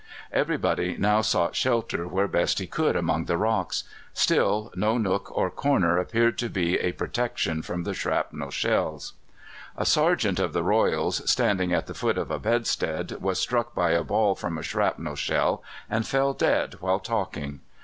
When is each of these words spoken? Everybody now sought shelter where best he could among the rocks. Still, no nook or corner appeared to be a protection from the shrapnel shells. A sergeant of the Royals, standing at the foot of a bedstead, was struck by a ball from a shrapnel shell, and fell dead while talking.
Everybody 0.31 0.97
now 0.97 1.21
sought 1.21 1.55
shelter 1.55 2.07
where 2.07 2.27
best 2.27 2.57
he 2.57 2.65
could 2.65 2.95
among 2.95 3.25
the 3.25 3.37
rocks. 3.37 3.83
Still, 4.13 4.71
no 4.75 4.97
nook 4.97 5.29
or 5.31 5.51
corner 5.51 5.99
appeared 5.99 6.39
to 6.39 6.49
be 6.49 6.75
a 6.79 6.93
protection 6.93 7.61
from 7.61 7.83
the 7.83 7.93
shrapnel 7.93 8.49
shells. 8.49 9.13
A 9.77 9.85
sergeant 9.85 10.39
of 10.39 10.53
the 10.53 10.63
Royals, 10.63 11.21
standing 11.29 11.71
at 11.71 11.85
the 11.85 11.93
foot 11.93 12.17
of 12.17 12.31
a 12.31 12.39
bedstead, 12.39 13.11
was 13.21 13.37
struck 13.37 13.75
by 13.75 13.91
a 13.91 14.03
ball 14.03 14.33
from 14.33 14.57
a 14.57 14.63
shrapnel 14.63 15.15
shell, 15.15 15.61
and 15.87 16.07
fell 16.07 16.33
dead 16.33 16.77
while 16.79 16.99
talking. 16.99 17.59